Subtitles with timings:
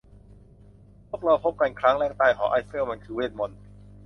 [1.07, 3.59] พวกเราพบกันครั้งแรกใต้หอไอเฟล มันคือเวทมนตร์